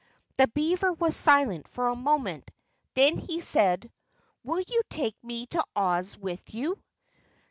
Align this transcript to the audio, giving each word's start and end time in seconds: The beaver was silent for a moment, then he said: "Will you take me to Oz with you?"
The 0.37 0.47
beaver 0.47 0.93
was 0.93 1.15
silent 1.15 1.67
for 1.67 1.87
a 1.87 1.95
moment, 1.95 2.49
then 2.95 3.19
he 3.19 3.39
said: 3.39 3.91
"Will 4.43 4.63
you 4.67 4.81
take 4.89 5.15
me 5.23 5.45
to 5.53 5.63
Oz 5.75 6.17
with 6.17 6.55
you?" 6.55 6.81